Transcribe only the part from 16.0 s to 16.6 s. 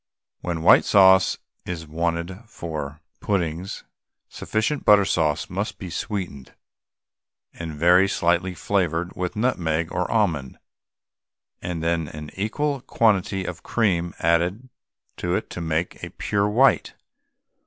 a pure